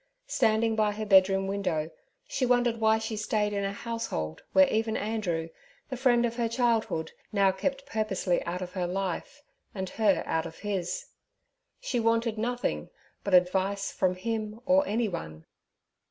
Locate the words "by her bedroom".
0.75-1.45